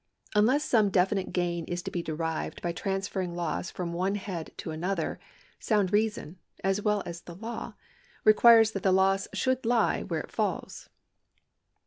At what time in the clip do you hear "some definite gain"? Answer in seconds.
0.63-1.63